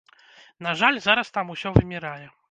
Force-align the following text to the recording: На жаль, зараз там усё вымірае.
На 0.67 0.71
жаль, 0.79 0.97
зараз 1.07 1.31
там 1.37 1.51
усё 1.57 1.73
вымірае. 1.77 2.23